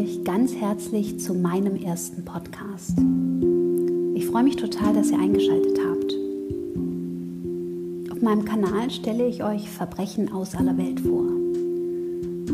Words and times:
euch 0.00 0.24
ganz 0.24 0.54
herzlich 0.54 1.20
zu 1.20 1.34
meinem 1.34 1.76
ersten 1.76 2.24
Podcast. 2.24 2.96
Ich 4.14 4.26
freue 4.26 4.44
mich 4.44 4.56
total, 4.56 4.94
dass 4.94 5.10
ihr 5.10 5.18
eingeschaltet 5.18 5.78
habt. 5.78 6.14
Auf 8.10 8.22
meinem 8.22 8.46
Kanal 8.46 8.90
stelle 8.90 9.26
ich 9.26 9.44
euch 9.44 9.68
Verbrechen 9.68 10.32
aus 10.32 10.54
aller 10.54 10.78
Welt 10.78 11.00
vor. 11.00 11.26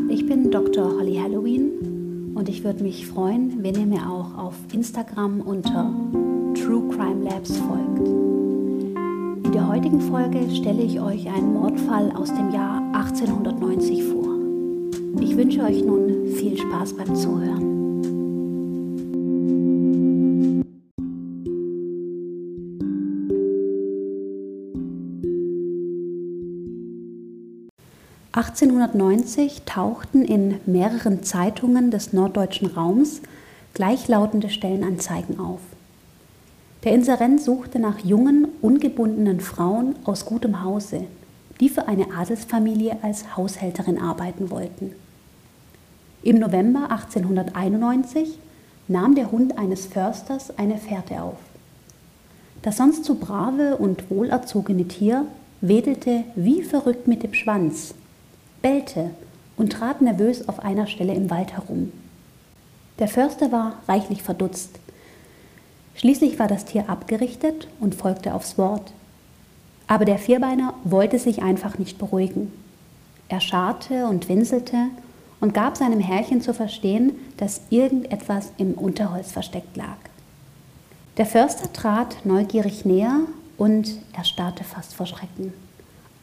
Ich 0.09 0.27
bin 0.27 0.51
Dr. 0.51 0.91
Holly 0.99 1.19
Halloween 1.19 2.33
und 2.35 2.49
ich 2.49 2.65
würde 2.65 2.83
mich 2.83 3.07
freuen, 3.07 3.63
wenn 3.63 3.77
ihr 3.77 3.87
mir 3.87 4.11
auch 4.11 4.37
auf 4.37 4.55
Instagram 4.73 5.41
unter 5.41 5.95
True 6.55 6.89
Crime 6.89 7.23
Labs 7.25 7.57
folgt. 7.59 8.09
In 9.47 9.53
der 9.53 9.69
heutigen 9.69 10.01
Folge 10.01 10.51
stelle 10.51 10.83
ich 10.83 11.01
euch 11.01 11.29
einen 11.29 11.55
Mordfall 11.55 12.11
aus 12.17 12.35
dem 12.35 12.51
Jahr 12.51 12.83
1890 12.93 14.03
vor. 14.03 14.36
Ich 15.21 15.37
wünsche 15.37 15.63
euch 15.63 15.83
nun 15.83 16.27
viel 16.35 16.57
Spaß 16.57 16.95
beim 16.97 17.15
Zuhören. 17.15 17.77
(1890) 28.33 29.63
tauchten 29.65 30.23
in 30.23 30.61
mehreren 30.67 31.23
Zeitungen 31.23 31.91
des 31.91 32.13
norddeutschen 32.13 32.69
Raums 32.69 33.23
gleichlautende 33.73 34.51
Stellenanzeigen 34.51 35.41
auf. 35.41 35.61
Der 36.85 36.93
Inserent 36.93 37.41
suchte 37.43 37.79
nach 37.79 37.99
jungen, 38.01 38.49
ungebundenen 38.63 39.41
Frauen 39.41 39.97
aus 40.05 40.25
gutem 40.25 40.63
Hause, 40.63 41.05
die 41.61 41.69
für 41.69 41.89
eine 41.89 42.13
Adelsfamilie 42.17 42.99
als 43.03 43.37
Haushälterin 43.37 43.99
arbeiten 43.99 44.51
wollten. 44.51 44.93
Im 46.27 46.41
November 46.41 46.91
1891 46.91 48.37
nahm 48.89 49.15
der 49.15 49.31
Hund 49.31 49.57
eines 49.59 49.87
Försters 49.87 50.59
eine 50.59 50.77
Fährte 50.77 51.23
auf. 51.23 51.37
Das 52.63 52.79
sonst 52.79 53.05
so 53.05 53.15
brave 53.15 53.77
und 53.77 54.11
wohlerzogene 54.11 54.89
Tier 54.89 55.27
wedelte 55.61 56.25
wie 56.35 56.65
verrückt 56.65 57.07
mit 57.07 57.23
dem 57.23 57.33
Schwanz, 57.33 57.95
bellte 58.61 59.13
und 59.57 59.75
trat 59.75 60.03
nervös 60.03 60.49
auf 60.49 60.59
einer 60.59 60.89
Stelle 60.89 61.15
im 61.15 61.31
Wald 61.31 61.53
herum. 61.53 61.93
Der 62.99 63.07
Förster 63.07 63.53
war 63.53 63.75
reichlich 63.87 64.25
verdutzt. 64.25 64.81
Schließlich 65.95 66.41
war 66.41 66.49
das 66.49 66.65
Tier 66.65 66.91
abgerichtet 66.91 67.69
und 67.79 67.95
folgte 67.95 68.35
aufs 68.35 68.59
Wort. 68.59 68.93
Aber 69.87 70.05
der 70.05 70.19
Vierbeiner 70.19 70.75
wollte 70.83 71.21
sich 71.21 71.45
einfach 71.45 71.79
nicht 71.79 71.99
beruhigen. 71.99 72.51
Er 73.29 73.41
scharrte 73.41 74.07
und 74.09 74.29
winselte 74.29 74.89
und 75.41 75.55
gab 75.55 75.77
seinem 75.77 76.01
Herrchen 76.01 76.41
zu 76.41 76.55
verstehen, 76.55 77.13
dass 77.37 77.63
irgendetwas 77.71 78.53
im 78.57 78.75
Unterholz 78.75 79.33
versteckt 79.33 79.77
lag. 79.77 79.99
Der 81.17 81.27
Förster 81.27 81.73
trat 81.73 82.25
neugierig 82.25 82.85
näher 82.85 83.21
und 83.57 83.99
erstarrte 84.13 84.65
fast 84.65 84.95
vor 84.95 85.07
Schrecken, 85.07 85.53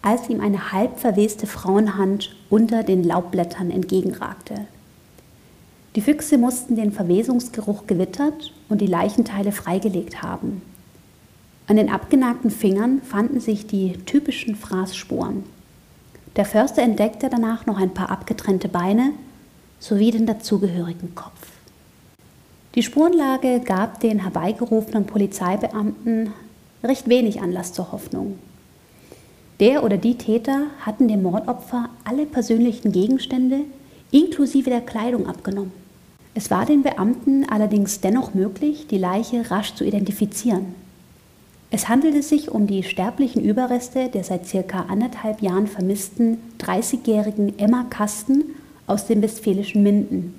als 0.01 0.29
ihm 0.29 0.39
eine 0.39 0.71
halb 0.71 0.99
verweste 0.99 1.47
Frauenhand 1.47 2.35
unter 2.49 2.83
den 2.83 3.03
Laubblättern 3.03 3.71
entgegenragte. 3.71 4.67
Die 5.95 6.01
Füchse 6.01 6.37
mussten 6.37 6.75
den 6.75 6.91
Verwesungsgeruch 6.91 7.85
gewittert 7.85 8.51
und 8.69 8.81
die 8.81 8.87
Leichenteile 8.87 9.51
freigelegt 9.51 10.23
haben. 10.23 10.61
An 11.67 11.77
den 11.77 11.89
abgenagten 11.89 12.49
Fingern 12.49 13.01
fanden 13.01 13.39
sich 13.39 13.67
die 13.67 13.93
typischen 14.05 14.55
Fraßspuren. 14.55 15.43
Der 16.35 16.45
Förster 16.45 16.81
entdeckte 16.81 17.29
danach 17.29 17.65
noch 17.65 17.77
ein 17.77 17.93
paar 17.93 18.09
abgetrennte 18.09 18.67
Beine 18.67 19.11
sowie 19.79 20.11
den 20.11 20.25
dazugehörigen 20.25 21.13
Kopf. 21.13 21.51
Die 22.75 22.81
Spurenlage 22.81 23.59
gab 23.59 23.99
den 23.99 24.19
herbeigerufenen 24.19 25.05
Polizeibeamten 25.05 26.33
recht 26.83 27.07
wenig 27.07 27.41
Anlass 27.41 27.73
zur 27.73 27.91
Hoffnung. 27.91 28.39
Der 29.59 29.83
oder 29.83 29.97
die 29.97 30.17
Täter 30.17 30.67
hatten 30.79 31.07
dem 31.07 31.21
Mordopfer 31.21 31.89
alle 32.03 32.25
persönlichen 32.25 32.91
Gegenstände 32.91 33.59
inklusive 34.09 34.71
der 34.71 34.81
Kleidung 34.81 35.27
abgenommen. 35.27 35.71
Es 36.33 36.49
war 36.49 36.65
den 36.65 36.81
Beamten 36.81 37.47
allerdings 37.47 38.01
dennoch 38.01 38.33
möglich, 38.33 38.87
die 38.87 38.97
Leiche 38.97 39.51
rasch 39.51 39.75
zu 39.75 39.83
identifizieren. 39.83 40.73
Es 41.75 41.89
handelte 41.89 42.21
sich 42.21 42.51
um 42.51 42.67
die 42.67 42.83
sterblichen 42.83 43.43
Überreste 43.43 44.07
der 44.07 44.23
seit 44.23 44.45
circa 44.45 44.85
anderthalb 44.89 45.41
Jahren 45.41 45.65
vermissten 45.65 46.37
30-jährigen 46.59 47.57
Emma 47.57 47.87
Kasten 47.89 48.43
aus 48.85 49.07
dem 49.07 49.23
westfälischen 49.23 49.81
Minden. 49.81 50.35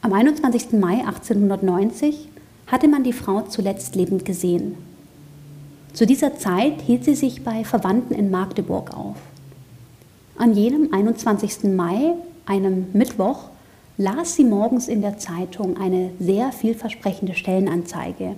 Am 0.00 0.14
21. 0.14 0.72
Mai 0.72 1.04
1890 1.04 2.26
hatte 2.68 2.88
man 2.88 3.04
die 3.04 3.12
Frau 3.12 3.42
zuletzt 3.42 3.96
lebend 3.96 4.24
gesehen. 4.24 4.76
Zu 5.92 6.06
dieser 6.06 6.38
Zeit 6.38 6.80
hielt 6.80 7.04
sie 7.04 7.16
sich 7.16 7.44
bei 7.44 7.64
Verwandten 7.64 8.14
in 8.14 8.30
Magdeburg 8.30 8.96
auf. 8.96 9.16
An 10.38 10.54
jenem 10.54 10.94
21. 10.94 11.64
Mai, 11.64 12.14
einem 12.46 12.86
Mittwoch, 12.94 13.50
las 13.98 14.36
sie 14.36 14.44
morgens 14.44 14.88
in 14.88 15.02
der 15.02 15.18
Zeitung 15.18 15.76
eine 15.76 16.12
sehr 16.18 16.50
vielversprechende 16.50 17.34
Stellenanzeige. 17.34 18.36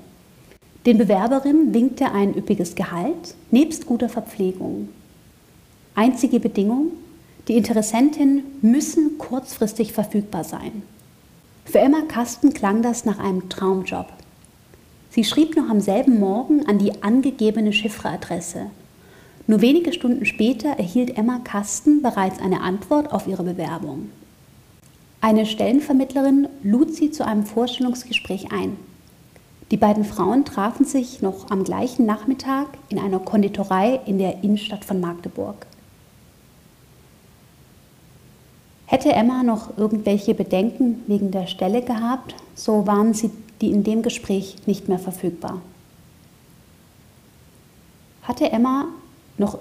Den 0.87 0.99
Bewerberinnen 0.99 1.73
winkte 1.73 2.13
ein 2.13 2.37
üppiges 2.37 2.75
Gehalt 2.75 3.35
nebst 3.51 3.87
guter 3.87 4.11
Verpflegung. 4.11 4.91
Einzige 5.95 6.41
Bedingung, 6.41 6.89
die 7.49 7.57
Interessentinnen 7.57 8.43
müssen 8.61 9.17
kurzfristig 9.17 9.93
verfügbar 9.93 10.45
sein. 10.45 10.83
Für 11.65 11.79
Emma 11.79 12.03
Kasten 12.03 12.53
klang 12.53 12.83
das 12.83 13.07
nach 13.07 13.19
einem 13.19 13.49
Traumjob. 13.49 14.13
Sie 15.11 15.25
schrieb 15.25 15.57
noch 15.57 15.71
am 15.71 15.81
selben 15.81 16.21
Morgen 16.21 16.67
an 16.67 16.79
die 16.79 17.03
angegebene 17.03 17.73
Chiffreadresse. 17.73 18.67
Nur 19.47 19.63
wenige 19.63 19.93
Stunden 19.93 20.27
später 20.27 20.71
erhielt 20.71 21.17
Emma 21.17 21.39
Kasten 21.45 22.03
bereits 22.03 22.41
eine 22.41 22.61
Antwort 22.61 23.13
auf 23.13 23.27
ihre 23.27 23.45
Bewerbung. 23.45 24.11
Eine 25.23 25.47
Stellenvermittlerin 25.47 26.49
lud 26.63 26.95
sie 26.95 27.11
zu 27.11 27.25
einem 27.25 27.47
Vorstellungsgespräch 27.47 28.53
ein. 28.53 28.77
Die 29.71 29.77
beiden 29.79 30.05
Frauen 30.05 30.45
trafen 30.45 30.85
sich 30.85 31.23
noch 31.23 31.51
am 31.51 31.65
gleichen 31.65 32.05
Nachmittag 32.05 32.67
in 32.91 32.99
einer 32.99 33.19
Konditorei 33.19 34.01
in 34.05 34.19
der 34.19 34.45
Innenstadt 34.45 34.85
von 34.85 35.01
Magdeburg. 35.01 35.67
Hätte 38.87 39.13
Emma 39.13 39.43
noch 39.43 39.77
irgendwelche 39.79 40.35
Bedenken 40.35 41.03
wegen 41.07 41.31
der 41.31 41.47
Stelle 41.47 41.83
gehabt, 41.83 42.35
so 42.55 42.87
waren 42.87 43.15
sie 43.15 43.31
die 43.61 43.71
in 43.71 43.85
dem 43.85 44.03
Gespräch 44.03 44.57
nicht 44.67 44.89
mehr 44.89 44.99
verfügbar. 44.99 45.63
Hatte 48.23 48.53
Emma 48.53 48.87
noch, 49.39 49.59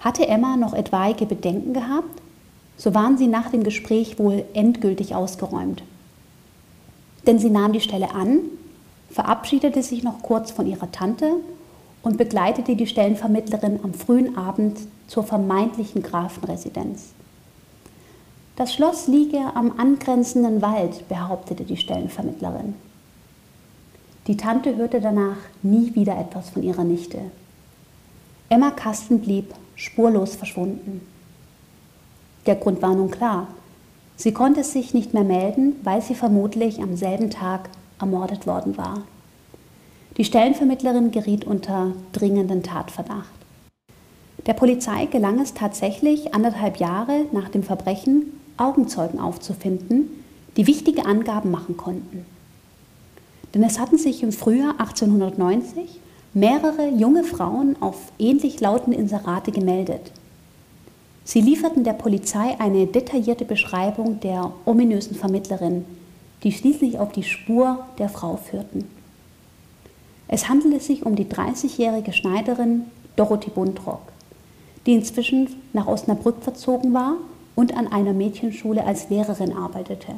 hatte 0.00 0.26
Emma 0.26 0.56
noch 0.56 0.72
etwaige 0.72 1.26
Bedenken 1.26 1.74
gehabt, 1.74 2.22
so 2.78 2.94
waren 2.94 3.18
sie 3.18 3.26
nach 3.26 3.50
dem 3.50 3.62
Gespräch 3.62 4.18
wohl 4.18 4.44
endgültig 4.54 5.14
ausgeräumt 5.14 5.82
denn 7.26 7.38
sie 7.38 7.50
nahm 7.50 7.72
die 7.72 7.80
Stelle 7.80 8.14
an, 8.14 8.40
verabschiedete 9.10 9.82
sich 9.82 10.02
noch 10.02 10.22
kurz 10.22 10.50
von 10.50 10.66
ihrer 10.66 10.90
Tante 10.92 11.36
und 12.02 12.16
begleitete 12.16 12.76
die 12.76 12.86
Stellenvermittlerin 12.86 13.80
am 13.82 13.94
frühen 13.94 14.36
Abend 14.36 14.78
zur 15.06 15.24
vermeintlichen 15.24 16.02
Grafenresidenz. 16.02 17.10
Das 18.56 18.74
Schloss 18.74 19.06
liege 19.06 19.40
am 19.54 19.78
angrenzenden 19.78 20.62
Wald, 20.62 21.08
behauptete 21.08 21.64
die 21.64 21.76
Stellenvermittlerin. 21.76 22.74
Die 24.26 24.36
Tante 24.36 24.76
hörte 24.76 25.00
danach 25.00 25.38
nie 25.62 25.94
wieder 25.94 26.18
etwas 26.18 26.50
von 26.50 26.62
ihrer 26.62 26.84
Nichte. 26.84 27.18
Emma 28.48 28.70
Kasten 28.70 29.20
blieb 29.20 29.54
spurlos 29.76 30.34
verschwunden. 30.34 31.00
Der 32.46 32.56
Grund 32.56 32.82
war 32.82 32.94
nun 32.94 33.10
klar. 33.10 33.48
Sie 34.20 34.32
konnte 34.32 34.64
sich 34.64 34.92
nicht 34.92 35.14
mehr 35.14 35.24
melden, 35.24 35.76
weil 35.82 36.02
sie 36.02 36.14
vermutlich 36.14 36.82
am 36.82 36.94
selben 36.94 37.30
Tag 37.30 37.70
ermordet 37.98 38.46
worden 38.46 38.76
war. 38.76 39.04
Die 40.18 40.24
Stellenvermittlerin 40.24 41.10
geriet 41.10 41.46
unter 41.46 41.92
dringenden 42.12 42.62
Tatverdacht. 42.62 43.32
Der 44.44 44.52
Polizei 44.52 45.06
gelang 45.06 45.40
es 45.40 45.54
tatsächlich, 45.54 46.34
anderthalb 46.34 46.76
Jahre 46.76 47.24
nach 47.32 47.48
dem 47.48 47.62
Verbrechen 47.62 48.38
Augenzeugen 48.58 49.18
aufzufinden, 49.18 50.10
die 50.58 50.66
wichtige 50.66 51.06
Angaben 51.06 51.50
machen 51.50 51.78
konnten. 51.78 52.26
Denn 53.54 53.62
es 53.62 53.78
hatten 53.78 53.96
sich 53.96 54.22
im 54.22 54.32
Frühjahr 54.32 54.72
1890 54.72 55.98
mehrere 56.34 56.90
junge 56.90 57.24
Frauen 57.24 57.74
auf 57.80 58.12
ähnlich 58.18 58.60
lautende 58.60 58.98
Inserate 58.98 59.50
gemeldet. 59.50 60.12
Sie 61.24 61.40
lieferten 61.40 61.84
der 61.84 61.92
Polizei 61.92 62.56
eine 62.58 62.86
detaillierte 62.86 63.44
Beschreibung 63.44 64.20
der 64.20 64.52
ominösen 64.64 65.14
Vermittlerin, 65.14 65.84
die 66.42 66.52
schließlich 66.52 66.98
auf 66.98 67.12
die 67.12 67.22
Spur 67.22 67.84
der 67.98 68.08
Frau 68.08 68.36
führten. 68.36 68.88
Es 70.28 70.48
handelte 70.48 70.80
sich 70.80 71.04
um 71.04 71.16
die 71.16 71.26
30-jährige 71.26 72.12
Schneiderin 72.12 72.84
Dorothee 73.16 73.50
Buntrock, 73.50 74.00
die 74.86 74.94
inzwischen 74.94 75.48
nach 75.72 75.86
Osnabrück 75.86 76.42
verzogen 76.42 76.94
war 76.94 77.16
und 77.54 77.76
an 77.76 77.92
einer 77.92 78.12
Mädchenschule 78.12 78.84
als 78.84 79.10
Lehrerin 79.10 79.52
arbeitete. 79.52 80.14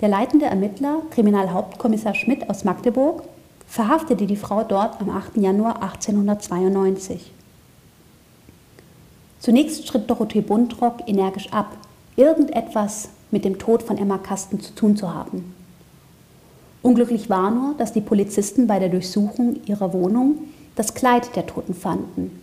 Der 0.00 0.08
leitende 0.08 0.46
Ermittler, 0.46 1.02
Kriminalhauptkommissar 1.10 2.14
Schmidt 2.14 2.48
aus 2.48 2.62
Magdeburg, 2.62 3.24
verhaftete 3.66 4.26
die 4.26 4.36
Frau 4.36 4.62
dort 4.62 5.00
am 5.00 5.10
8. 5.10 5.38
Januar 5.38 5.82
1892. 5.82 7.32
Zunächst 9.40 9.86
schritt 9.86 10.10
Dorothee 10.10 10.40
Buntrock 10.40 10.96
energisch 11.06 11.52
ab, 11.52 11.76
irgendetwas 12.16 13.10
mit 13.30 13.44
dem 13.44 13.58
Tod 13.58 13.82
von 13.82 13.98
Emma 13.98 14.18
Kasten 14.18 14.60
zu 14.60 14.74
tun 14.74 14.96
zu 14.96 15.14
haben. 15.14 15.54
Unglücklich 16.82 17.28
war 17.28 17.50
nur, 17.50 17.74
dass 17.74 17.92
die 17.92 18.00
Polizisten 18.00 18.66
bei 18.66 18.78
der 18.78 18.88
Durchsuchung 18.88 19.56
ihrer 19.66 19.92
Wohnung 19.92 20.38
das 20.74 20.94
Kleid 20.94 21.34
der 21.36 21.46
Toten 21.46 21.74
fanden. 21.74 22.40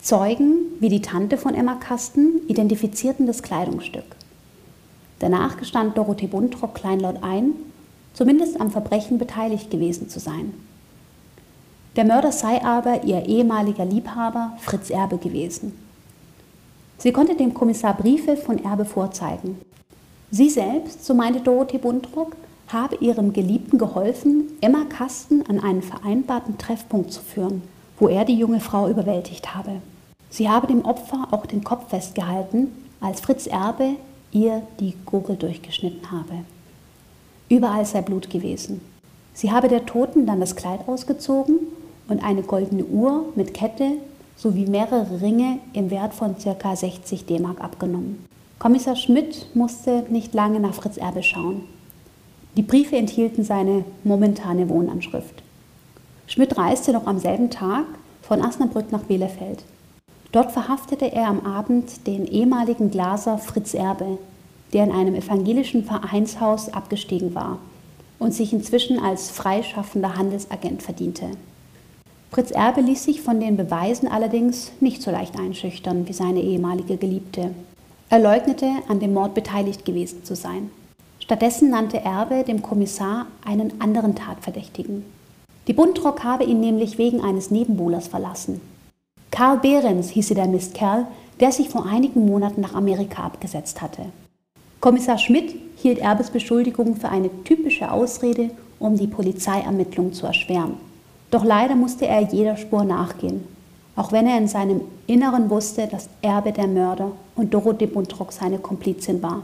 Zeugen, 0.00 0.56
wie 0.80 0.88
die 0.88 1.00
Tante 1.00 1.38
von 1.38 1.54
Emma 1.54 1.76
Kasten, 1.76 2.40
identifizierten 2.48 3.26
das 3.26 3.42
Kleidungsstück. 3.42 4.04
Danach 5.18 5.56
gestand 5.56 5.96
Dorothee 5.96 6.26
Buntrock 6.26 6.74
kleinlaut 6.74 7.22
ein, 7.22 7.52
zumindest 8.12 8.60
am 8.60 8.70
Verbrechen 8.70 9.18
beteiligt 9.18 9.70
gewesen 9.70 10.08
zu 10.08 10.20
sein. 10.20 10.52
Der 11.96 12.04
Mörder 12.04 12.32
sei 12.32 12.60
aber 12.64 13.04
ihr 13.04 13.24
ehemaliger 13.26 13.84
Liebhaber 13.84 14.54
Fritz 14.58 14.90
Erbe 14.90 15.16
gewesen. 15.16 15.78
Sie 16.98 17.12
konnte 17.12 17.36
dem 17.36 17.54
Kommissar 17.54 17.94
Briefe 17.94 18.36
von 18.36 18.64
Erbe 18.64 18.84
vorzeigen. 18.84 19.60
Sie 20.30 20.50
selbst, 20.50 21.04
so 21.04 21.14
meinte 21.14 21.40
Dorothee 21.40 21.78
Buntrock, 21.78 22.34
habe 22.66 22.96
ihrem 22.96 23.32
Geliebten 23.32 23.78
geholfen, 23.78 24.50
Emma 24.60 24.84
Kasten 24.86 25.44
an 25.46 25.60
einen 25.60 25.82
vereinbarten 25.82 26.58
Treffpunkt 26.58 27.12
zu 27.12 27.20
führen, 27.20 27.62
wo 28.00 28.08
er 28.08 28.24
die 28.24 28.38
junge 28.38 28.58
Frau 28.58 28.88
überwältigt 28.88 29.54
habe. 29.54 29.80
Sie 30.30 30.48
habe 30.48 30.66
dem 30.66 30.84
Opfer 30.84 31.28
auch 31.30 31.46
den 31.46 31.62
Kopf 31.62 31.90
festgehalten, 31.90 32.72
als 33.00 33.20
Fritz 33.20 33.46
Erbe 33.46 33.90
ihr 34.32 34.62
die 34.80 34.94
Gurgel 35.06 35.36
durchgeschnitten 35.36 36.10
habe. 36.10 36.44
Überall 37.48 37.84
sei 37.84 38.02
Blut 38.02 38.30
gewesen. 38.30 38.80
Sie 39.32 39.52
habe 39.52 39.68
der 39.68 39.86
Toten 39.86 40.26
dann 40.26 40.40
das 40.40 40.56
Kleid 40.56 40.88
ausgezogen 40.88 41.58
und 42.08 42.22
eine 42.22 42.42
goldene 42.42 42.84
Uhr 42.84 43.26
mit 43.34 43.54
Kette 43.54 43.92
sowie 44.36 44.66
mehrere 44.66 45.20
Ringe 45.20 45.58
im 45.72 45.90
Wert 45.90 46.14
von 46.14 46.36
ca. 46.38 46.76
60 46.76 47.26
D-Mark 47.26 47.60
abgenommen. 47.60 48.24
Kommissar 48.58 48.96
Schmidt 48.96 49.46
musste 49.54 50.04
nicht 50.08 50.34
lange 50.34 50.60
nach 50.60 50.74
Fritz 50.74 50.96
Erbe 50.96 51.22
schauen. 51.22 51.62
Die 52.56 52.62
Briefe 52.62 52.96
enthielten 52.96 53.44
seine 53.44 53.84
momentane 54.04 54.68
Wohnanschrift. 54.68 55.42
Schmidt 56.26 56.56
reiste 56.56 56.92
noch 56.92 57.06
am 57.06 57.18
selben 57.18 57.50
Tag 57.50 57.84
von 58.22 58.42
Asnabrück 58.42 58.90
nach 58.92 59.02
Bielefeld. 59.02 59.64
Dort 60.32 60.52
verhaftete 60.52 61.12
er 61.12 61.28
am 61.28 61.46
Abend 61.46 62.06
den 62.06 62.26
ehemaligen 62.26 62.90
Glaser 62.90 63.38
Fritz 63.38 63.74
Erbe, 63.74 64.18
der 64.72 64.84
in 64.84 64.92
einem 64.92 65.14
evangelischen 65.14 65.84
Vereinshaus 65.84 66.72
abgestiegen 66.72 67.34
war 67.34 67.58
und 68.18 68.32
sich 68.32 68.52
inzwischen 68.52 68.98
als 68.98 69.30
freischaffender 69.30 70.16
Handelsagent 70.16 70.82
verdiente. 70.82 71.30
Fritz 72.34 72.50
Erbe 72.50 72.80
ließ 72.80 73.04
sich 73.04 73.20
von 73.22 73.38
den 73.38 73.56
Beweisen 73.56 74.08
allerdings 74.08 74.72
nicht 74.80 75.02
so 75.02 75.12
leicht 75.12 75.38
einschüchtern 75.38 76.08
wie 76.08 76.12
seine 76.12 76.40
ehemalige 76.40 76.96
Geliebte. 76.96 77.52
Er 78.10 78.18
leugnete, 78.18 78.66
an 78.88 78.98
dem 78.98 79.14
Mord 79.14 79.34
beteiligt 79.34 79.84
gewesen 79.84 80.24
zu 80.24 80.34
sein. 80.34 80.68
Stattdessen 81.20 81.70
nannte 81.70 82.00
Erbe 82.00 82.42
dem 82.42 82.60
Kommissar 82.60 83.26
einen 83.46 83.80
anderen 83.80 84.16
Tatverdächtigen. 84.16 85.04
Die 85.68 85.74
Buntrock 85.74 86.24
habe 86.24 86.42
ihn 86.42 86.58
nämlich 86.58 86.98
wegen 86.98 87.20
eines 87.20 87.52
Nebenbuhlers 87.52 88.08
verlassen. 88.08 88.60
Karl 89.30 89.58
Behrens 89.58 90.10
hieße 90.10 90.34
der 90.34 90.48
Mistkerl, 90.48 91.06
der 91.38 91.52
sich 91.52 91.68
vor 91.68 91.86
einigen 91.86 92.26
Monaten 92.26 92.62
nach 92.62 92.74
Amerika 92.74 93.22
abgesetzt 93.22 93.80
hatte. 93.80 94.06
Kommissar 94.80 95.18
Schmidt 95.18 95.54
hielt 95.76 96.00
Erbes 96.00 96.30
Beschuldigung 96.30 96.96
für 96.96 97.10
eine 97.10 97.30
typische 97.44 97.92
Ausrede, 97.92 98.50
um 98.80 98.96
die 98.96 99.06
Polizeiermittlung 99.06 100.12
zu 100.12 100.26
erschweren. 100.26 100.93
Doch 101.34 101.42
leider 101.42 101.74
musste 101.74 102.06
er 102.06 102.20
jeder 102.20 102.56
Spur 102.56 102.84
nachgehen, 102.84 103.44
auch 103.96 104.12
wenn 104.12 104.28
er 104.28 104.38
in 104.38 104.46
seinem 104.46 104.82
Inneren 105.08 105.50
wusste, 105.50 105.88
dass 105.88 106.08
Erbe 106.22 106.52
der 106.52 106.68
Mörder 106.68 107.10
und 107.34 107.52
Dorothee 107.52 107.88
Buntrock 107.88 108.30
seine 108.30 108.58
Komplizin 108.58 109.20
war. 109.20 109.42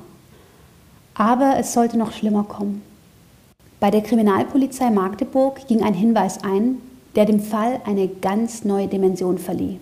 Aber 1.15 1.57
es 1.59 1.73
sollte 1.73 1.99
noch 1.99 2.13
schlimmer 2.13 2.45
kommen. 2.45 2.83
Bei 3.81 3.91
der 3.91 4.03
Kriminalpolizei 4.03 4.89
Magdeburg 4.89 5.67
ging 5.67 5.83
ein 5.83 5.95
Hinweis 5.95 6.45
ein, 6.45 6.77
der 7.17 7.25
dem 7.25 7.41
Fall 7.41 7.81
eine 7.85 8.07
ganz 8.07 8.65
neue 8.65 8.87
Dimension 8.87 9.39
verlieh. 9.39 9.81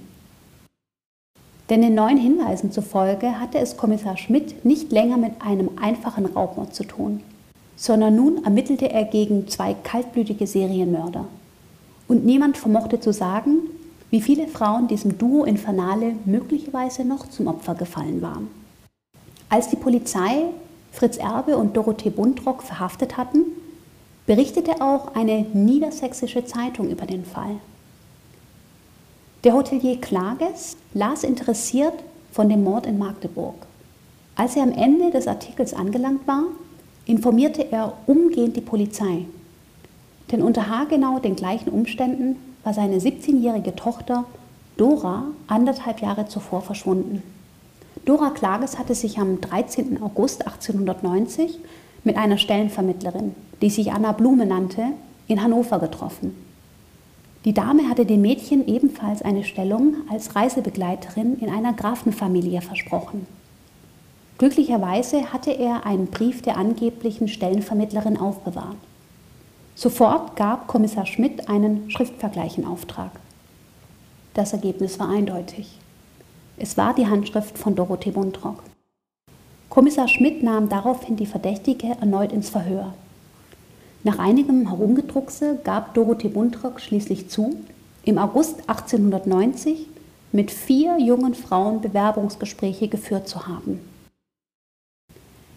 Denn 1.69 1.83
den 1.83 1.95
neuen 1.95 2.17
Hinweisen 2.17 2.73
zufolge 2.73 3.39
hatte 3.39 3.59
es 3.59 3.77
Kommissar 3.77 4.17
Schmidt 4.17 4.65
nicht 4.65 4.93
länger 4.93 5.19
mit 5.19 5.33
einem 5.45 5.73
einfachen 5.79 6.25
Raubmord 6.25 6.75
zu 6.75 6.85
tun, 6.85 7.21
sondern 7.77 8.17
nun 8.17 8.45
ermittelte 8.45 8.91
er 8.91 9.05
gegen 9.05 9.47
zwei 9.49 9.75
kaltblütige 9.75 10.47
Serienmörder. 10.47 11.27
Und 12.09 12.25
niemand 12.25 12.57
vermochte 12.57 12.99
zu 12.99 13.13
sagen, 13.13 13.59
wie 14.11 14.21
viele 14.21 14.49
Frauen 14.49 14.89
diesem 14.89 15.19
Duo 15.19 15.45
Infernale 15.45 16.17
möglicherweise 16.25 17.05
noch 17.05 17.29
zum 17.29 17.47
Opfer 17.47 17.75
gefallen 17.75 18.23
waren. 18.23 18.49
Als 19.51 19.69
die 19.69 19.77
Polizei 19.77 20.47
Fritz 20.91 21.19
Erbe 21.19 21.57
und 21.57 21.77
Dorothee 21.77 22.11
Buntrock 22.11 22.63
verhaftet 22.63 23.17
hatten, 23.17 23.45
berichtete 24.27 24.81
auch 24.81 25.15
eine 25.15 25.47
niedersächsische 25.53 26.45
Zeitung 26.45 26.91
über 26.91 27.07
den 27.07 27.25
Fall. 27.25 27.57
Der 29.45 29.55
Hotelier 29.55 30.01
Klages 30.01 30.77
las 30.95 31.23
interessiert 31.23 31.95
von 32.33 32.49
dem 32.49 32.65
Mord 32.65 32.87
in 32.87 32.99
Magdeburg. 32.99 33.55
Als 34.35 34.57
er 34.57 34.65
am 34.65 34.73
Ende 34.73 35.11
des 35.11 35.27
Artikels 35.27 35.73
angelangt 35.73 36.27
war, 36.27 36.45
informierte 37.07 37.71
er 37.71 37.95
umgehend 38.07 38.57
die 38.57 38.61
Polizei. 38.61 39.27
Denn 40.31 40.43
unter 40.43 40.69
haargenau 40.69 41.19
den 41.19 41.37
gleichen 41.37 41.71
Umständen 41.71 42.37
war 42.65 42.75
seine 42.75 42.99
17-jährige 42.99 43.75
Tochter 43.75 44.25
Dora 44.77 45.25
anderthalb 45.47 46.01
Jahre 46.01 46.27
zuvor 46.27 46.63
verschwunden. 46.63 47.23
Dora 48.05 48.31
Klages 48.31 48.79
hatte 48.79 48.95
sich 48.95 49.19
am 49.19 49.41
13. 49.41 50.03
August 50.03 50.47
1890 50.47 51.59
mit 52.05 52.17
einer 52.17 52.39
Stellenvermittlerin, 52.39 53.35
die 53.61 53.71
sich 53.71 53.93
Anna 53.93 54.13
Blume 54.13 54.47
nannte, 54.47 54.87
in 55.27 55.43
Hannover 55.43 55.79
getroffen. 55.79 56.35
Die 57.45 57.55
Dame 57.55 57.89
hatte 57.89 58.05
dem 58.05 58.21
Mädchen 58.21 58.67
ebenfalls 58.67 59.23
eine 59.23 59.45
Stellung 59.45 59.97
als 60.11 60.35
Reisebegleiterin 60.35 61.39
in 61.39 61.51
einer 61.51 61.73
Grafenfamilie 61.73 62.61
versprochen. 62.61 63.27
Glücklicherweise 64.39 65.33
hatte 65.33 65.51
er 65.51 65.85
einen 65.87 66.07
Brief 66.07 66.43
der 66.43 66.57
angeblichen 66.57 67.29
Stellenvermittlerin 67.29 68.17
aufbewahrt. 68.17 68.77
Sofort 69.81 70.35
gab 70.35 70.67
Kommissar 70.67 71.07
Schmidt 71.07 71.49
einen 71.49 71.89
Schriftvergleich 71.89 72.59
in 72.59 72.65
Auftrag. 72.65 73.13
Das 74.35 74.53
Ergebnis 74.53 74.99
war 74.99 75.09
eindeutig. 75.09 75.79
Es 76.57 76.77
war 76.77 76.95
die 76.95 77.07
Handschrift 77.07 77.57
von 77.57 77.77
Dorothee 77.77 78.11
Buntrock. 78.11 78.65
Kommissar 79.69 80.09
Schmidt 80.09 80.43
nahm 80.43 80.69
daraufhin 80.69 81.15
die 81.15 81.27
Verdächtige 81.27 81.97
erneut 82.01 82.33
ins 82.33 82.51
Verhör. 82.51 82.93
Nach 84.03 84.19
einigem 84.19 84.67
Herumgedruckse 84.67 85.61
gab 85.63 85.95
Dorothee 85.95 86.31
Buntrock 86.31 86.81
schließlich 86.81 87.31
zu, 87.31 87.55
im 88.05 88.19
August 88.19 88.69
1890 88.69 89.87
mit 90.33 90.51
vier 90.51 90.99
jungen 90.99 91.37
Frauen 91.37 91.81
Bewerbungsgespräche 91.81 92.89
geführt 92.89 93.29
zu 93.29 93.47
haben. 93.47 93.79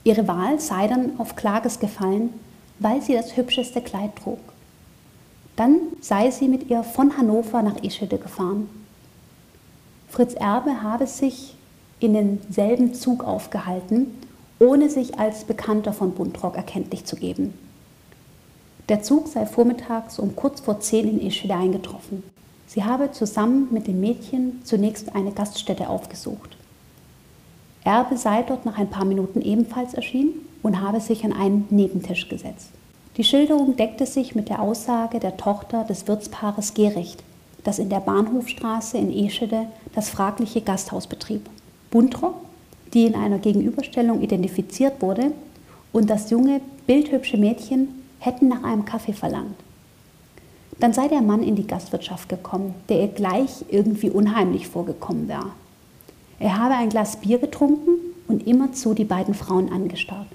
Ihre 0.03 0.27
Wahl 0.27 0.59
sei 0.59 0.85
dann 0.85 1.19
auf 1.19 1.35
Klages 1.35 1.79
gefallen, 1.79 2.29
weil 2.81 3.01
sie 3.01 3.13
das 3.13 3.37
hübscheste 3.37 3.79
Kleid 3.81 4.15
trug. 4.15 4.39
Dann 5.55 5.79
sei 6.01 6.31
sie 6.31 6.47
mit 6.47 6.69
ihr 6.69 6.83
von 6.83 7.15
Hannover 7.15 7.61
nach 7.61 7.83
Ischede 7.83 8.17
gefahren. 8.17 8.67
Fritz 10.09 10.33
Erbe 10.33 10.81
habe 10.81 11.05
sich 11.05 11.55
in 11.99 12.13
denselben 12.13 12.95
Zug 12.95 13.23
aufgehalten, 13.23 14.07
ohne 14.59 14.89
sich 14.89 15.19
als 15.19 15.43
Bekannter 15.43 15.93
von 15.93 16.13
Buntrock 16.13 16.55
erkenntlich 16.55 17.05
zu 17.05 17.15
geben. 17.15 17.53
Der 18.89 19.03
Zug 19.03 19.27
sei 19.27 19.45
vormittags 19.45 20.17
um 20.17 20.35
kurz 20.35 20.61
vor 20.61 20.79
zehn 20.79 21.07
in 21.07 21.27
Ischede 21.27 21.55
eingetroffen. 21.55 22.23
Sie 22.65 22.83
habe 22.83 23.11
zusammen 23.11 23.67
mit 23.71 23.85
dem 23.85 23.99
Mädchen 24.01 24.61
zunächst 24.63 25.15
eine 25.15 25.31
Gaststätte 25.31 25.87
aufgesucht. 25.87 26.57
Erbe 27.83 28.17
sei 28.17 28.41
dort 28.41 28.65
nach 28.65 28.79
ein 28.79 28.89
paar 28.89 29.05
Minuten 29.05 29.41
ebenfalls 29.41 29.93
erschienen 29.93 30.50
und 30.63 30.81
habe 30.81 30.99
sich 30.99 31.23
an 31.23 31.33
einen 31.33 31.67
Nebentisch 31.69 32.29
gesetzt. 32.29 32.69
Die 33.17 33.23
Schilderung 33.23 33.75
deckte 33.75 34.05
sich 34.05 34.35
mit 34.35 34.49
der 34.49 34.61
Aussage 34.61 35.19
der 35.19 35.37
Tochter 35.37 35.83
des 35.83 36.07
Wirtspaares 36.07 36.73
Gericht, 36.73 37.23
das 37.63 37.77
in 37.77 37.89
der 37.89 37.99
Bahnhofstraße 37.99 38.97
in 38.97 39.11
Eschede 39.11 39.67
das 39.93 40.09
fragliche 40.09 40.61
Gasthaus 40.61 41.07
betrieb. 41.07 41.49
Buntrock, 41.91 42.35
die 42.93 43.05
in 43.05 43.15
einer 43.15 43.37
Gegenüberstellung 43.37 44.21
identifiziert 44.21 45.01
wurde, 45.01 45.31
und 45.91 46.09
das 46.09 46.29
junge, 46.29 46.61
bildhübsche 46.87 47.37
Mädchen 47.37 47.89
hätten 48.19 48.47
nach 48.47 48.63
einem 48.63 48.85
Kaffee 48.85 49.13
verlangt. 49.13 49.55
Dann 50.79 50.93
sei 50.93 51.07
der 51.09 51.21
Mann 51.21 51.43
in 51.43 51.55
die 51.55 51.67
Gastwirtschaft 51.67 52.29
gekommen, 52.29 52.73
der 52.87 53.01
ihr 53.01 53.07
gleich 53.09 53.65
irgendwie 53.69 54.09
unheimlich 54.09 54.67
vorgekommen 54.67 55.27
war. 55.27 55.53
Er 56.39 56.57
habe 56.57 56.75
ein 56.75 56.89
Glas 56.89 57.17
Bier 57.17 57.39
getrunken 57.39 57.91
und 58.27 58.47
immerzu 58.47 58.93
die 58.93 59.03
beiden 59.03 59.33
Frauen 59.33 59.71
angestarrt. 59.71 60.27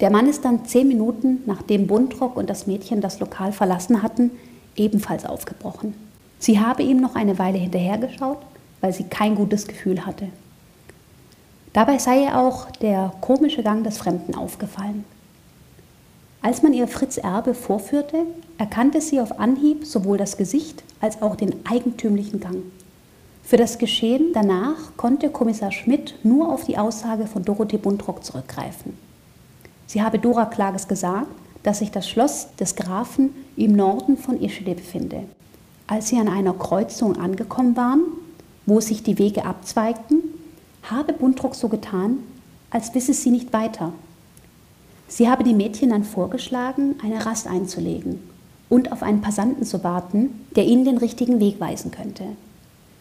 Der 0.00 0.10
Mann 0.10 0.26
ist 0.26 0.44
dann 0.44 0.64
zehn 0.64 0.88
Minuten, 0.88 1.42
nachdem 1.44 1.86
Buntrock 1.86 2.36
und 2.36 2.48
das 2.48 2.66
Mädchen 2.66 3.02
das 3.02 3.20
Lokal 3.20 3.52
verlassen 3.52 4.02
hatten, 4.02 4.30
ebenfalls 4.74 5.26
aufgebrochen. 5.26 5.94
Sie 6.38 6.58
habe 6.58 6.82
ihm 6.82 7.00
noch 7.00 7.16
eine 7.16 7.38
Weile 7.38 7.58
hinterhergeschaut, 7.58 8.38
weil 8.80 8.94
sie 8.94 9.04
kein 9.04 9.34
gutes 9.34 9.66
Gefühl 9.66 10.06
hatte. 10.06 10.28
Dabei 11.74 11.98
sei 11.98 12.24
ihr 12.24 12.38
auch 12.38 12.70
der 12.70 13.12
komische 13.20 13.62
Gang 13.62 13.84
des 13.84 13.98
Fremden 13.98 14.34
aufgefallen. 14.34 15.04
Als 16.42 16.62
man 16.62 16.72
ihr 16.72 16.88
Fritz 16.88 17.18
Erbe 17.18 17.52
vorführte, 17.52 18.24
erkannte 18.56 19.02
sie 19.02 19.20
auf 19.20 19.38
Anhieb 19.38 19.84
sowohl 19.84 20.16
das 20.16 20.38
Gesicht 20.38 20.82
als 21.02 21.20
auch 21.20 21.36
den 21.36 21.66
eigentümlichen 21.66 22.40
Gang. 22.40 22.62
Für 23.42 23.58
das 23.58 23.76
Geschehen 23.76 24.30
danach 24.32 24.96
konnte 24.96 25.28
Kommissar 25.28 25.72
Schmidt 25.72 26.14
nur 26.22 26.50
auf 26.50 26.64
die 26.64 26.78
Aussage 26.78 27.26
von 27.26 27.44
Dorothee 27.44 27.76
Buntrock 27.76 28.24
zurückgreifen. 28.24 29.09
Sie 29.90 30.02
habe 30.02 30.20
Dora 30.20 30.44
Klages 30.44 30.86
gesagt, 30.86 31.26
dass 31.64 31.80
sich 31.80 31.90
das 31.90 32.08
Schloss 32.08 32.46
des 32.60 32.76
Grafen 32.76 33.30
im 33.56 33.74
Norden 33.74 34.16
von 34.16 34.40
Ischede 34.40 34.76
befinde. 34.76 35.24
Als 35.88 36.06
sie 36.06 36.20
an 36.20 36.28
einer 36.28 36.52
Kreuzung 36.52 37.16
angekommen 37.16 37.76
waren, 37.76 38.02
wo 38.66 38.78
sich 38.78 39.02
die 39.02 39.18
Wege 39.18 39.44
abzweigten, 39.44 40.20
habe 40.84 41.12
Buntrock 41.12 41.56
so 41.56 41.66
getan, 41.66 42.18
als 42.70 42.94
wisse 42.94 43.12
sie 43.12 43.32
nicht 43.32 43.52
weiter. 43.52 43.92
Sie 45.08 45.28
habe 45.28 45.42
die 45.42 45.54
Mädchen 45.54 45.90
dann 45.90 46.04
vorgeschlagen, 46.04 46.94
eine 47.02 47.26
Rast 47.26 47.48
einzulegen 47.48 48.20
und 48.68 48.92
auf 48.92 49.02
einen 49.02 49.22
Passanten 49.22 49.64
zu 49.64 49.82
warten, 49.82 50.46
der 50.54 50.66
ihnen 50.66 50.84
den 50.84 50.98
richtigen 50.98 51.40
Weg 51.40 51.58
weisen 51.58 51.90
könnte. 51.90 52.26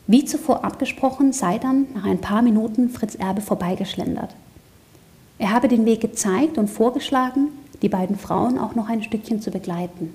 Wie 0.07 0.25
zuvor 0.25 0.65
abgesprochen, 0.65 1.33
sei 1.33 1.59
dann 1.59 1.85
nach 1.93 2.05
ein 2.05 2.19
paar 2.19 2.41
Minuten 2.41 2.89
Fritz 2.89 3.13
Erbe 3.13 3.41
vorbeigeschlendert. 3.41 4.33
Er 5.39 5.51
habe 5.51 5.69
den 5.69 5.85
Weg 5.85 6.01
gezeigt 6.01 6.57
und 6.57 6.67
vorgeschlagen, 6.67 7.47
die 7.81 7.89
beiden 7.89 8.17
Frauen 8.17 8.59
auch 8.59 8.75
noch 8.75 8.89
ein 8.89 9.01
Stückchen 9.01 9.41
zu 9.41 9.51
begleiten. 9.51 10.13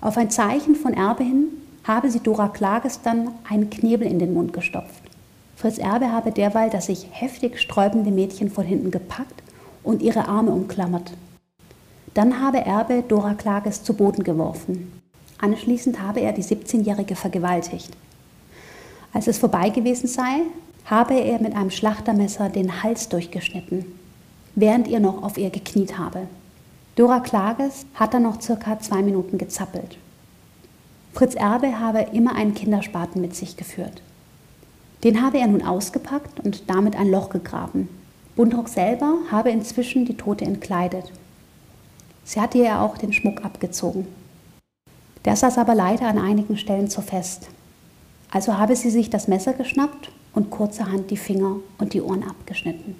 Auf 0.00 0.16
ein 0.16 0.30
Zeichen 0.30 0.76
von 0.76 0.94
Erbe 0.94 1.24
hin 1.24 1.48
habe 1.82 2.10
sie 2.10 2.20
Dora 2.20 2.48
Klages 2.48 3.02
dann 3.02 3.32
einen 3.48 3.70
Knebel 3.70 4.06
in 4.06 4.20
den 4.20 4.34
Mund 4.34 4.52
gestopft. 4.52 5.02
Fritz 5.56 5.78
Erbe 5.78 6.12
habe 6.12 6.30
derweil 6.30 6.70
das 6.70 6.86
sich 6.86 7.08
heftig 7.10 7.58
sträubende 7.60 8.12
Mädchen 8.12 8.50
von 8.50 8.64
hinten 8.64 8.92
gepackt 8.92 9.42
und 9.82 10.00
ihre 10.00 10.28
Arme 10.28 10.52
umklammert. 10.52 11.12
Dann 12.14 12.40
habe 12.40 12.58
Erbe 12.58 13.02
Dora 13.06 13.34
Klages 13.34 13.82
zu 13.82 13.94
Boden 13.94 14.22
geworfen. 14.22 14.92
Anschließend 15.38 16.00
habe 16.00 16.20
er 16.20 16.32
die 16.32 16.44
17-Jährige 16.44 17.16
vergewaltigt. 17.16 17.90
Als 19.12 19.26
es 19.26 19.38
vorbei 19.38 19.70
gewesen 19.70 20.06
sei, 20.06 20.42
habe 20.90 21.14
er 21.14 21.40
mit 21.40 21.54
einem 21.54 21.70
Schlachtermesser 21.70 22.48
den 22.48 22.82
Hals 22.82 23.10
durchgeschnitten, 23.10 23.84
während 24.54 24.88
er 24.88 25.00
noch 25.00 25.22
auf 25.22 25.36
ihr 25.36 25.50
gekniet 25.50 25.98
habe. 25.98 26.26
Dora 26.96 27.20
Klages 27.20 27.84
hat 27.94 28.14
dann 28.14 28.22
noch 28.22 28.40
circa 28.40 28.80
zwei 28.80 29.02
Minuten 29.02 29.36
gezappelt. 29.36 29.98
Fritz 31.12 31.34
Erbe 31.34 31.78
habe 31.78 32.06
immer 32.12 32.34
einen 32.34 32.54
Kinderspaten 32.54 33.20
mit 33.20 33.36
sich 33.36 33.56
geführt. 33.56 34.02
Den 35.04 35.22
habe 35.22 35.38
er 35.38 35.46
nun 35.46 35.62
ausgepackt 35.62 36.40
und 36.40 36.68
damit 36.70 36.96
ein 36.96 37.10
Loch 37.10 37.28
gegraben. 37.28 37.88
Buntrock 38.34 38.68
selber 38.68 39.14
habe 39.30 39.50
inzwischen 39.50 40.06
die 40.06 40.16
Tote 40.16 40.44
entkleidet. 40.44 41.12
Sie 42.24 42.40
hatte 42.40 42.58
ihr 42.58 42.80
auch 42.80 42.98
den 42.98 43.12
Schmuck 43.12 43.44
abgezogen. 43.44 44.06
Der 45.24 45.36
saß 45.36 45.58
aber 45.58 45.74
leider 45.74 46.08
an 46.08 46.18
einigen 46.18 46.56
Stellen 46.56 46.88
zu 46.88 47.02
fest. 47.02 47.48
Also 48.30 48.58
habe 48.58 48.74
sie 48.74 48.90
sich 48.90 49.10
das 49.10 49.28
Messer 49.28 49.52
geschnappt 49.52 50.10
und 50.34 50.50
kurzerhand 50.50 51.10
die 51.10 51.16
Finger 51.16 51.56
und 51.78 51.94
die 51.94 52.02
Ohren 52.02 52.22
abgeschnitten. 52.22 52.96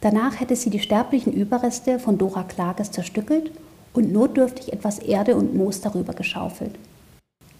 Danach 0.00 0.40
hätte 0.40 0.56
sie 0.56 0.70
die 0.70 0.80
sterblichen 0.80 1.32
Überreste 1.32 1.98
von 1.98 2.18
Dora 2.18 2.44
Klages 2.44 2.90
zerstückelt 2.90 3.50
und 3.92 4.12
notdürftig 4.12 4.72
etwas 4.72 4.98
Erde 4.98 5.36
und 5.36 5.54
Moos 5.54 5.80
darüber 5.80 6.12
geschaufelt. 6.12 6.74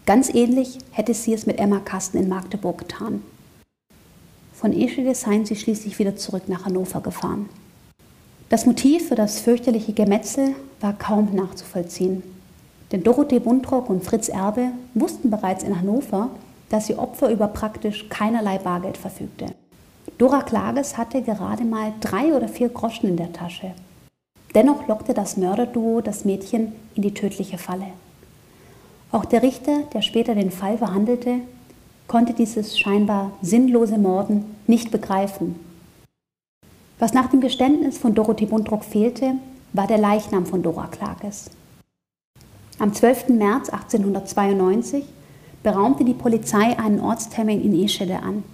Ganz 0.05 0.33
ähnlich 0.33 0.79
hätte 0.93 1.15
sie 1.15 1.33
es 1.33 1.47
mit 1.47 1.59
Emma 1.59 1.81
Kasten 1.81 2.19
in 2.19 2.29
Magdeburg 2.29 2.79
getan. 2.79 3.23
Von 4.53 4.73
Eschede 4.73 5.15
seien 5.15 5.45
sie 5.45 5.57
schließlich 5.57 5.99
wieder 5.99 6.17
zurück 6.17 6.49
nach 6.49 6.65
Hannover 6.65 7.01
gefahren. 7.01 7.49
Das 8.49 8.65
Motiv 8.65 9.09
für 9.09 9.17
das 9.17 9.41
fürchterliche 9.41 9.93
Gemetzel 9.93 10.55
war 10.81 10.93
kaum 10.93 11.35
nachzuvollziehen. 11.35 12.23
Denn 12.93 13.03
Dorothee 13.03 13.41
Buntrock 13.41 13.91
und 13.91 14.05
Fritz 14.05 14.29
Erbe 14.29 14.71
wussten 14.95 15.31
bereits 15.31 15.65
in 15.65 15.77
Hannover, 15.77 16.31
dass 16.69 16.91
ihr 16.91 16.99
Opfer 16.99 17.31
über 17.31 17.49
praktisch 17.49 18.09
keinerlei 18.09 18.59
Bargeld 18.59 18.97
verfügte. 18.97 19.47
Dora 20.19 20.43
Klages 20.43 20.97
hatte 20.97 21.23
gerade 21.23 21.65
mal 21.65 21.93
drei 22.01 22.33
oder 22.35 22.49
vier 22.49 22.69
Groschen 22.69 23.09
in 23.09 23.17
der 23.17 23.33
Tasche. 23.33 23.73
Dennoch 24.55 24.89
lockte 24.89 25.13
das 25.13 25.37
Mörderduo 25.37 26.01
das 26.01 26.25
Mädchen 26.25 26.73
in 26.95 27.03
die 27.03 27.13
tödliche 27.13 27.59
Falle. 27.59 27.89
Auch 29.13 29.25
der 29.25 29.43
Richter, 29.43 29.83
der 29.93 30.03
später 30.03 30.35
den 30.35 30.51
Fall 30.51 30.79
verhandelte, 30.79 31.41
konnte 32.07 32.33
dieses 32.33 32.79
scheinbar 32.79 33.33
sinnlose 33.43 33.99
Morden 33.99 34.57
nicht 34.67 34.91
begreifen. 34.91 35.57
Was 36.99 37.13
nach 37.13 37.29
dem 37.29 37.41
Geständnis 37.41 37.99
von 37.99 38.15
Dorothee 38.15 38.47
Buntrock 38.47 38.85
fehlte, 38.85 39.35
war 39.73 39.87
der 39.87 39.99
Leichnam 39.99 40.47
von 40.47 40.63
Dora 40.63 40.87
Klages. 40.87 41.51
Am 42.79 42.95
12. 42.95 43.31
März 43.31 43.69
1892 43.69 45.05
beraumte 45.63 46.05
die 46.05 46.15
Polizei 46.15 46.79
einen 46.79 47.01
Ortstermin 47.01 47.63
in 47.63 47.85
Eschede 47.85 48.23
an. 48.23 48.45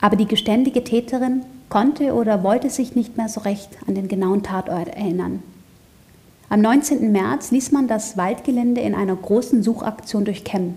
Aber 0.00 0.16
die 0.16 0.26
geständige 0.26 0.84
Täterin 0.84 1.44
konnte 1.68 2.14
oder 2.14 2.42
wollte 2.42 2.70
sich 2.70 2.94
nicht 2.94 3.16
mehr 3.16 3.28
so 3.28 3.40
recht 3.40 3.70
an 3.86 3.94
den 3.94 4.08
genauen 4.08 4.42
Tatort 4.42 4.88
erinnern. 4.88 5.42
Am 6.50 6.60
19. 6.60 7.10
März 7.10 7.50
ließ 7.50 7.72
man 7.72 7.88
das 7.88 8.16
Waldgelände 8.16 8.80
in 8.80 8.94
einer 8.94 9.16
großen 9.16 9.62
Suchaktion 9.62 10.24
durchkämmen. 10.24 10.76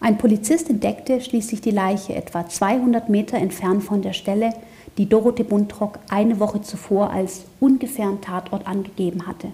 Ein 0.00 0.18
Polizist 0.18 0.68
entdeckte 0.68 1.20
schließlich 1.20 1.60
die 1.60 1.70
Leiche 1.70 2.14
etwa 2.14 2.48
200 2.48 3.08
Meter 3.08 3.38
entfernt 3.38 3.84
von 3.84 4.02
der 4.02 4.12
Stelle, 4.12 4.52
die 4.98 5.08
Dorothee 5.08 5.44
Buntrock 5.44 5.98
eine 6.08 6.40
Woche 6.40 6.60
zuvor 6.62 7.10
als 7.10 7.44
ungefähren 7.60 8.20
Tatort 8.20 8.66
angegeben 8.66 9.26
hatte. 9.26 9.48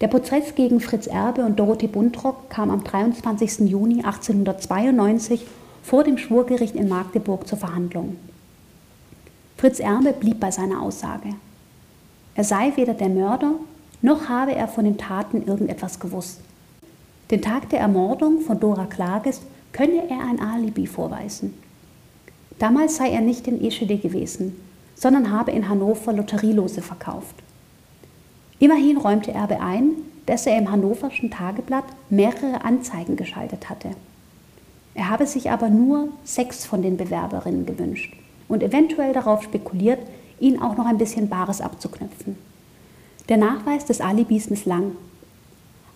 Der 0.00 0.08
Prozess 0.08 0.54
gegen 0.54 0.80
Fritz 0.80 1.06
Erbe 1.06 1.44
und 1.44 1.60
Dorothee 1.60 1.86
Buntrock 1.86 2.48
kam 2.48 2.70
am 2.70 2.82
23. 2.84 3.68
Juni 3.68 3.96
1892 4.02 5.46
vor 5.82 6.04
dem 6.04 6.16
Schwurgericht 6.16 6.74
in 6.74 6.88
Magdeburg 6.88 7.46
zur 7.46 7.58
Verhandlung. 7.58 8.16
Fritz 9.58 9.78
Erbe 9.78 10.14
blieb 10.14 10.40
bei 10.40 10.50
seiner 10.50 10.80
Aussage. 10.80 11.34
Er 12.34 12.44
sei 12.44 12.72
weder 12.76 12.94
der 12.94 13.10
Mörder, 13.10 13.52
noch 14.00 14.30
habe 14.30 14.54
er 14.54 14.68
von 14.68 14.86
den 14.86 14.96
Taten 14.96 15.46
irgendetwas 15.46 16.00
gewusst. 16.00 16.40
Den 17.30 17.42
Tag 17.42 17.68
der 17.68 17.80
Ermordung 17.80 18.40
von 18.40 18.58
Dora 18.58 18.86
Klages 18.86 19.42
könne 19.72 20.08
er 20.08 20.20
ein 20.20 20.40
Alibi 20.40 20.86
vorweisen. 20.86 21.52
Damals 22.58 22.96
sei 22.96 23.10
er 23.10 23.20
nicht 23.20 23.46
in 23.46 23.62
Eschede 23.62 23.98
gewesen, 23.98 24.56
sondern 24.94 25.30
habe 25.30 25.50
in 25.50 25.68
Hannover 25.68 26.14
Lotterielose 26.14 26.80
verkauft. 26.80 27.34
Immerhin 28.60 28.98
räumte 28.98 29.32
Erbe 29.32 29.60
ein, 29.60 29.92
dass 30.26 30.46
er 30.46 30.56
im 30.56 30.70
Hannoverschen 30.70 31.30
Tageblatt 31.30 31.86
mehrere 32.10 32.62
Anzeigen 32.62 33.16
geschaltet 33.16 33.68
hatte. 33.68 33.90
Er 34.94 35.08
habe 35.08 35.26
sich 35.26 35.50
aber 35.50 35.70
nur 35.70 36.08
sechs 36.24 36.66
von 36.66 36.82
den 36.82 36.96
Bewerberinnen 36.96 37.66
gewünscht 37.66 38.14
und 38.48 38.62
eventuell 38.62 39.12
darauf 39.12 39.42
spekuliert, 39.42 40.00
ihnen 40.38 40.60
auch 40.60 40.76
noch 40.76 40.86
ein 40.86 40.98
bisschen 40.98 41.28
Bares 41.28 41.60
abzuknüpfen. 41.60 42.36
Der 43.28 43.38
Nachweis 43.38 43.86
des 43.86 44.00
Alibis 44.00 44.50
misslang 44.50 44.92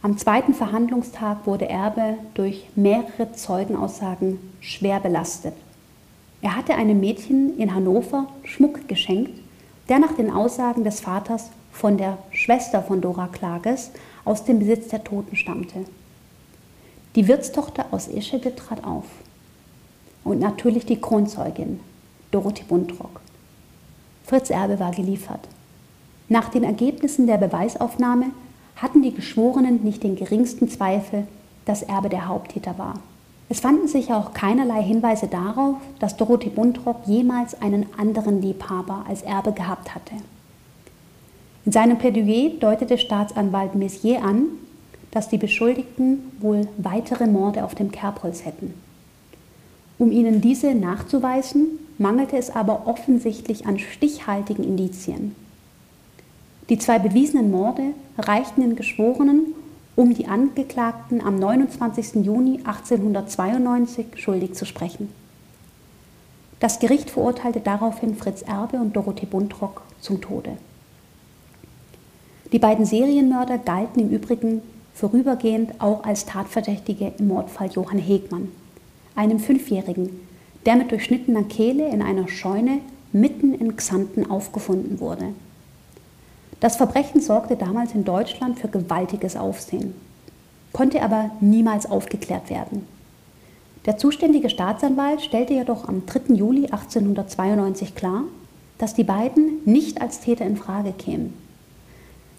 am 0.05 0.19
zweiten 0.19 0.53
Verhandlungstag 0.53 1.47
wurde 1.47 1.69
Erbe 1.69 2.19
durch 2.35 2.67
mehrere 2.77 3.33
Zeugenaussagen 3.33 4.39
schwer 4.61 5.01
belastet. 5.01 5.55
Er 6.43 6.57
hatte 6.57 6.75
einem 6.75 7.01
Mädchen 7.01 7.57
in 7.59 7.75
Hannover 7.75 8.27
Schmuck 8.43 8.87
geschenkt, 8.87 9.33
der 9.89 9.99
nach 9.99 10.13
den 10.13 10.31
Aussagen 10.31 10.85
des 10.85 11.01
Vaters 11.01 11.49
von 11.75 11.99
der 11.99 12.19
Schwester 12.31 12.83
von 12.83 13.01
Dora 13.01 13.27
Klages 13.27 13.91
aus 14.25 14.45
dem 14.45 14.61
Besitz 14.61 14.89
der 14.89 15.03
Toten 15.03 15.35
stammte. 15.37 15.85
Die 17.17 17.27
Wirtstochter 17.27 17.87
aus 17.91 18.09
Eschede 18.09 18.55
trat 18.55 18.85
auf. 18.85 19.05
Und 20.23 20.39
natürlich 20.39 20.87
die 20.87 21.01
Kronzeugin, 21.01 21.81
Dorothee 22.31 22.65
Buntrock. 22.67 23.21
Fritz 24.25 24.51
Erbe 24.51 24.79
war 24.79 24.93
geliefert. 24.93 25.41
Nach 26.29 26.49
den 26.49 26.65
Ergebnissen 26.65 27.27
der 27.27 27.37
Beweisaufnahme 27.37 28.27
hatten 28.77 29.03
die 29.03 29.13
Geschworenen 29.13 29.83
nicht 29.83 30.03
den 30.05 30.17
geringsten 30.17 30.69
Zweifel, 30.69 31.27
dass 31.67 31.83
Erbe 31.83 32.09
der 32.09 32.29
Haupttäter 32.29 32.79
war. 32.79 32.95
Es 33.49 33.61
fanden 33.61 33.89
sich 33.89 34.13
auch 34.13 34.33
keinerlei 34.33 34.83
Hinweise 34.83 35.27
darauf, 35.27 35.77
dass 35.99 36.17
Dorothee 36.17 36.51
Buntrock 36.51 37.07
jemals 37.07 37.61
einen 37.61 37.87
anderen 37.99 38.41
Liebhaber 38.41 39.05
als 39.07 39.23
Erbe 39.23 39.53
gehabt 39.53 39.95
hatte. 39.95 40.15
In 41.65 41.73
seinem 41.73 41.99
Plädoyer 41.99 42.51
deutete 42.61 42.99
Staatsanwalt 42.99 43.75
Messier 43.75 44.23
an, 44.23 44.47
dass 45.11 45.29
die 45.29 45.39
Beschuldigten 45.39 46.33
wohl 46.41 46.69
weitere 46.77 47.27
Morde 47.27 47.65
auf 47.65 47.75
dem 47.75 47.91
Kerbholz 47.91 48.45
hätten. 48.45 48.75
Um 49.99 50.11
ihnen 50.13 50.41
diese 50.41 50.75
nachzuweisen, 50.75 51.79
mangelte 51.99 52.37
es 52.37 52.51
aber 52.51 52.87
offensichtlich 52.87 53.67
an 53.67 53.79
stichhaltigen 53.79 54.65
Indizien. 54.65 55.35
Die 56.69 56.79
zwei 56.79 56.99
bewiesenen 56.99 57.51
Morde 57.51 57.95
reichten 58.19 58.63
den 58.63 58.77
Geschworenen, 58.77 59.55
um 59.97 60.13
die 60.13 60.27
Angeklagten 60.27 61.21
am 61.21 61.39
29. 61.39 62.25
Juni 62.25 62.59
1892 62.65 64.07
schuldig 64.17 64.55
zu 64.55 64.67
sprechen. 64.67 65.09
Das 66.59 66.79
Gericht 66.79 67.11
verurteilte 67.11 67.61
daraufhin 67.61 68.17
Fritz 68.17 68.43
Erbe 68.43 68.79
und 68.79 68.97
Dorothee 68.97 69.27
Buntrock 69.27 69.83
zum 70.01 70.21
Tode. 70.21 70.57
Die 72.55 72.61
beiden 72.61 72.85
Serienmörder 72.85 73.59
galten 73.59 73.99
im 73.99 74.11
Übrigen 74.11 74.63
vorübergehend 74.95 75.73
auch 75.81 76.05
als 76.05 76.25
Tatverdächtige 76.25 77.13
im 77.19 77.27
Mordfall 77.27 77.69
Johann 77.73 77.99
Hegmann, 77.99 78.49
einem 79.17 79.41
Fünfjährigen, 79.41 80.21
der 80.65 80.77
mit 80.77 80.93
durchschnittener 80.93 81.43
Kehle 81.43 81.89
in 81.89 82.01
einer 82.01 82.29
Scheune 82.29 82.79
mitten 83.13 83.55
in 83.55 83.75
Xanten 83.75 84.31
aufgefunden 84.31 85.01
wurde. 85.01 85.31
Das 86.61 86.77
Verbrechen 86.77 87.21
sorgte 87.21 87.57
damals 87.57 87.93
in 87.93 88.05
Deutschland 88.05 88.61
für 88.61 88.69
gewaltiges 88.69 89.35
Aufsehen, 89.35 89.93
konnte 90.73 91.03
aber 91.03 91.33
niemals 91.41 91.87
aufgeklärt 91.91 92.51
werden. 92.51 92.87
Der 93.85 93.99
zuständige 93.99 94.49
Staatsanwalt 94.49 95.23
stellte 95.23 95.55
jedoch 95.55 95.89
am 95.89 96.07
3. 96.07 96.33
Juli 96.35 96.67
1892 96.67 97.97
klar, 97.97 98.23
dass 98.79 98.95
die 98.95 99.03
beiden 99.03 99.59
nicht 99.65 100.01
als 100.01 100.21
Täter 100.21 100.47
in 100.47 100.57
Frage 100.57 100.93
kämen. 100.93 101.44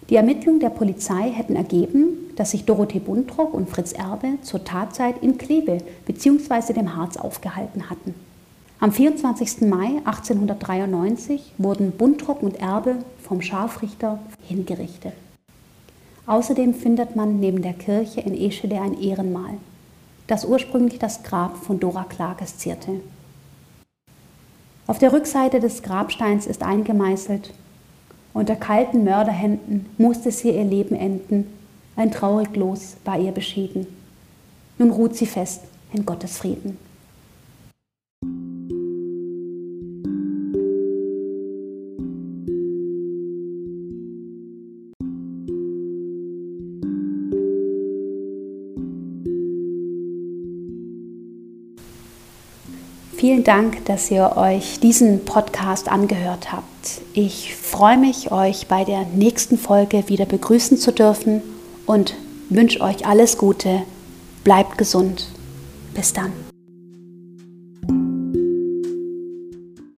Die 0.08 0.14
Ermittlungen 0.14 0.60
der 0.60 0.70
Polizei 0.70 1.30
hätten 1.30 1.56
ergeben, 1.56 2.30
dass 2.36 2.52
sich 2.52 2.64
Dorothee 2.64 3.00
Buntrock 3.00 3.52
und 3.52 3.68
Fritz 3.68 3.92
Erbe 3.92 4.38
zur 4.42 4.62
Tatzeit 4.62 5.20
in 5.20 5.36
Kleve 5.36 5.78
bzw. 6.06 6.74
dem 6.74 6.94
Harz 6.94 7.16
aufgehalten 7.16 7.90
hatten. 7.90 8.14
Am 8.78 8.92
24. 8.92 9.62
Mai 9.62 10.00
1893 10.04 11.54
wurden 11.58 11.90
Buntrock 11.92 12.42
und 12.42 12.60
Erbe 12.60 12.96
vom 13.20 13.42
Scharfrichter 13.42 14.20
hingerichtet. 14.46 15.14
Außerdem 16.26 16.74
findet 16.74 17.16
man 17.16 17.40
neben 17.40 17.62
der 17.62 17.72
Kirche 17.72 18.20
in 18.20 18.34
Eschede 18.34 18.80
ein 18.80 19.00
Ehrenmal, 19.00 19.54
das 20.26 20.44
ursprünglich 20.44 20.98
das 20.98 21.22
Grab 21.22 21.56
von 21.56 21.80
Dora 21.80 22.04
Klages 22.04 22.58
zierte. 22.58 23.00
Auf 24.86 24.98
der 24.98 25.12
Rückseite 25.12 25.58
des 25.58 25.82
Grabsteins 25.82 26.46
ist 26.46 26.62
eingemeißelt 26.62 27.52
unter 28.36 28.54
kalten 28.54 29.02
Mörderhänden 29.02 29.86
musste 29.96 30.30
sie 30.30 30.50
ihr 30.50 30.64
Leben 30.64 30.94
enden. 30.94 31.46
Ein 31.96 32.10
traurig 32.10 32.54
Los 32.54 32.98
war 33.06 33.18
ihr 33.18 33.32
beschieden. 33.32 33.86
Nun 34.76 34.90
ruht 34.90 35.16
sie 35.16 35.24
fest 35.24 35.62
in 35.94 36.04
Gottes 36.04 36.36
Frieden. 36.36 36.76
Vielen 53.26 53.42
Dank, 53.42 53.84
dass 53.86 54.08
ihr 54.12 54.36
euch 54.36 54.78
diesen 54.78 55.24
Podcast 55.24 55.90
angehört 55.90 56.52
habt. 56.52 57.00
Ich 57.12 57.56
freue 57.56 57.98
mich, 57.98 58.30
euch 58.30 58.68
bei 58.68 58.84
der 58.84 59.04
nächsten 59.04 59.58
Folge 59.58 60.08
wieder 60.08 60.26
begrüßen 60.26 60.78
zu 60.78 60.92
dürfen 60.92 61.42
und 61.86 62.14
wünsche 62.50 62.80
euch 62.80 63.04
alles 63.04 63.36
Gute. 63.36 63.82
Bleibt 64.44 64.78
gesund. 64.78 65.26
Bis 65.92 66.12
dann. 66.12 66.45